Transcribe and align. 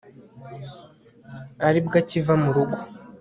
ari 1.67 1.79
bwo 1.85 1.95
akiva 2.01 2.33
mu 2.41 2.49
rugo 2.55 2.77